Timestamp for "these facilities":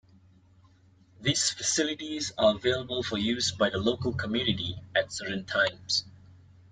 1.21-2.31